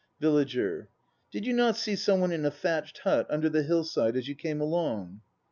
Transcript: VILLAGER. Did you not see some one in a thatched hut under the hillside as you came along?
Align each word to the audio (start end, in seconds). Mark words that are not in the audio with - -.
VILLAGER. 0.19 0.89
Did 1.29 1.45
you 1.45 1.53
not 1.53 1.77
see 1.77 1.95
some 1.95 2.21
one 2.21 2.31
in 2.31 2.43
a 2.43 2.49
thatched 2.49 2.97
hut 3.03 3.27
under 3.29 3.49
the 3.49 3.61
hillside 3.61 4.15
as 4.17 4.27
you 4.27 4.33
came 4.33 4.59
along? 4.59 5.21